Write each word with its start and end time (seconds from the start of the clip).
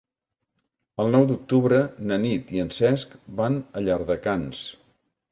El 1.01 1.09
nou 1.15 1.25
d'octubre 1.31 1.81
na 2.11 2.17
Nit 2.23 2.53
i 2.55 2.63
en 2.63 2.71
Cesc 2.77 3.13
van 3.41 3.59
a 3.59 3.83
Llardecans. 3.89 4.63